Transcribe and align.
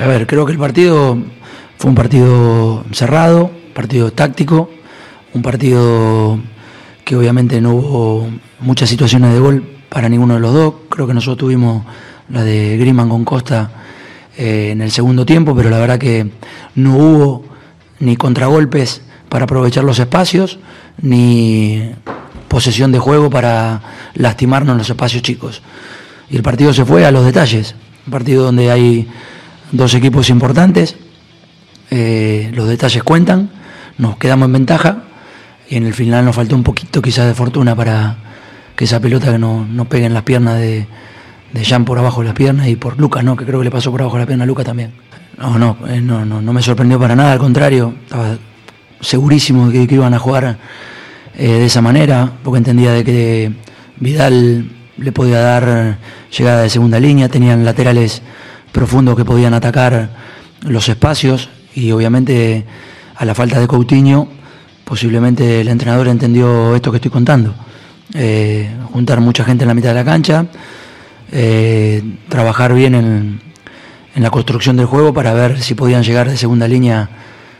A 0.00 0.06
ver, 0.06 0.26
creo 0.26 0.46
que 0.46 0.52
el 0.52 0.58
partido 0.58 1.18
fue 1.76 1.90
un 1.90 1.94
partido 1.94 2.84
cerrado, 2.90 3.50
partido 3.74 4.10
táctico, 4.10 4.70
un 5.34 5.42
partido 5.42 6.40
que 7.04 7.16
obviamente 7.16 7.60
no 7.60 7.74
hubo 7.74 8.30
muchas 8.60 8.88
situaciones 8.88 9.34
de 9.34 9.40
gol 9.40 9.62
para 9.90 10.08
ninguno 10.08 10.34
de 10.34 10.40
los 10.40 10.54
dos. 10.54 10.74
Creo 10.88 11.06
que 11.06 11.12
nosotros 11.12 11.36
tuvimos 11.36 11.84
la 12.30 12.42
de 12.42 12.78
Griman 12.78 13.10
con 13.10 13.26
Costa 13.26 13.72
eh, 14.38 14.70
en 14.70 14.80
el 14.80 14.90
segundo 14.90 15.26
tiempo, 15.26 15.54
pero 15.54 15.68
la 15.68 15.78
verdad 15.78 15.98
que 15.98 16.30
no 16.76 16.96
hubo 16.96 17.44
ni 17.98 18.16
contragolpes 18.16 19.02
para 19.28 19.44
aprovechar 19.44 19.84
los 19.84 19.98
espacios, 19.98 20.60
ni 21.02 21.90
posesión 22.48 22.90
de 22.90 22.98
juego 22.98 23.28
para 23.28 23.82
lastimarnos 24.14 24.72
en 24.72 24.78
los 24.78 24.88
espacios 24.88 25.22
chicos. 25.22 25.60
Y 26.30 26.36
el 26.36 26.42
partido 26.42 26.72
se 26.72 26.86
fue 26.86 27.04
a 27.04 27.10
los 27.10 27.26
detalles, 27.26 27.74
un 28.06 28.12
partido 28.12 28.44
donde 28.44 28.70
hay 28.70 29.06
dos 29.72 29.94
equipos 29.94 30.30
importantes, 30.30 30.96
eh, 31.90 32.50
los 32.54 32.68
detalles 32.68 33.02
cuentan, 33.02 33.50
nos 33.98 34.16
quedamos 34.16 34.46
en 34.46 34.52
ventaja 34.52 35.02
y 35.68 35.76
en 35.76 35.86
el 35.86 35.94
final 35.94 36.24
nos 36.24 36.36
faltó 36.36 36.56
un 36.56 36.62
poquito 36.62 37.02
quizás 37.02 37.26
de 37.26 37.34
fortuna 37.34 37.74
para 37.74 38.16
que 38.76 38.84
esa 38.84 39.00
pelota 39.00 39.32
que 39.32 39.38
no, 39.38 39.64
no 39.64 39.84
pegue 39.86 40.06
en 40.06 40.14
las 40.14 40.22
piernas 40.22 40.58
de, 40.58 40.86
de 41.52 41.64
Jan 41.64 41.84
por 41.84 41.98
abajo 41.98 42.20
de 42.20 42.26
las 42.26 42.34
piernas 42.34 42.68
y 42.68 42.76
por 42.76 42.98
Lucas, 42.98 43.24
¿no? 43.24 43.36
que 43.36 43.44
creo 43.44 43.58
que 43.58 43.64
le 43.64 43.70
pasó 43.70 43.90
por 43.90 44.00
abajo 44.00 44.16
de 44.16 44.22
la 44.22 44.26
pierna 44.26 44.44
a 44.44 44.46
Lucas 44.46 44.64
también. 44.64 44.92
No, 45.38 45.58
no, 45.58 45.76
eh, 45.88 46.00
no, 46.00 46.24
no, 46.24 46.40
no 46.40 46.52
me 46.52 46.62
sorprendió 46.62 46.98
para 46.98 47.16
nada, 47.16 47.32
al 47.32 47.38
contrario, 47.38 47.94
estaba 48.04 48.36
segurísimo 49.00 49.70
de 49.70 49.86
que, 49.86 49.94
iban 49.94 50.14
a 50.14 50.18
jugar 50.18 50.58
eh, 51.36 51.46
de 51.46 51.66
esa 51.66 51.80
manera, 51.80 52.30
porque 52.42 52.58
entendía 52.58 52.92
de 52.92 53.04
que 53.04 53.52
Vidal 53.98 54.70
le 54.98 55.12
podía 55.12 55.40
dar 55.40 55.98
llegada 56.36 56.62
de 56.62 56.70
segunda 56.70 57.00
línea, 57.00 57.28
tenían 57.28 57.64
laterales 57.64 58.22
profundos 58.72 59.16
que 59.16 59.24
podían 59.24 59.54
atacar 59.54 60.10
los 60.62 60.88
espacios 60.88 61.48
y 61.74 61.90
obviamente 61.92 62.64
a 63.16 63.24
la 63.24 63.34
falta 63.34 63.60
de 63.60 63.66
Coutinho 63.66 64.28
posiblemente 64.90 65.60
el 65.60 65.68
entrenador 65.68 66.08
entendió 66.08 66.74
esto 66.74 66.90
que 66.90 66.96
estoy 66.96 67.12
contando. 67.12 67.54
Eh, 68.12 68.68
juntar 68.92 69.20
mucha 69.20 69.44
gente 69.44 69.62
en 69.62 69.68
la 69.68 69.74
mitad 69.74 69.90
de 69.90 69.94
la 69.94 70.04
cancha, 70.04 70.46
eh, 71.30 72.02
trabajar 72.28 72.74
bien 72.74 72.96
en, 72.96 73.40
en, 74.16 74.22
la 74.22 74.30
construcción 74.30 74.76
del 74.76 74.86
juego 74.86 75.14
para 75.14 75.32
ver 75.32 75.62
si 75.62 75.76
podían 75.76 76.02
llegar 76.02 76.28
de 76.28 76.36
segunda 76.36 76.66
línea 76.66 77.08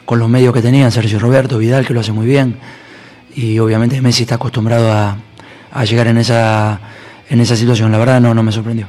con 0.04 0.18
los 0.18 0.28
medios 0.28 0.52
que 0.52 0.60
tenían, 0.60 0.90
Sergio 0.90 1.20
Roberto, 1.20 1.56
Vidal, 1.56 1.86
que 1.86 1.94
lo 1.94 2.00
hace 2.00 2.10
muy 2.10 2.26
bien, 2.26 2.56
y 3.36 3.60
obviamente 3.60 4.00
Messi 4.00 4.24
está 4.24 4.34
acostumbrado 4.34 4.92
a, 4.92 5.16
a 5.70 5.84
llegar 5.84 6.08
en 6.08 6.18
esa, 6.18 6.80
en 7.28 7.38
esa 7.38 7.54
situación. 7.54 7.92
La 7.92 7.98
verdad 7.98 8.20
no, 8.20 8.34
no 8.34 8.42
me 8.42 8.50
sorprendió. 8.50 8.88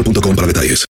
boostmobile.com 0.01 0.35
para 0.35 0.47
detalles. 0.47 0.90